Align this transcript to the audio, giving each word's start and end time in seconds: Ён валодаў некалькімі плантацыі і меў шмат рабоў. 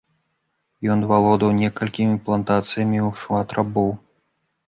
Ён 0.93 0.99
валодаў 1.11 1.51
некалькімі 1.59 2.15
плантацыі 2.29 2.81
і 2.85 2.87
меў 2.93 3.07
шмат 3.25 3.47
рабоў. 3.59 3.91